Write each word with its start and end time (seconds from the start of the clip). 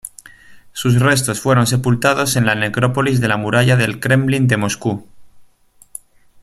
Sus 0.73 0.99
restos 0.99 1.39
fueron 1.41 1.67
sepultados 1.67 2.35
en 2.35 2.47
la 2.47 2.55
Necrópolis 2.55 3.21
de 3.21 3.27
la 3.27 3.37
Muralla 3.37 3.75
del 3.77 3.99
Kremlin 3.99 4.47
de 4.47 4.57
Moscú. 4.57 5.05